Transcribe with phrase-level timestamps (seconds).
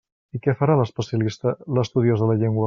[0.37, 2.59] I què farà l'especialista, l'estudiós de la llengua?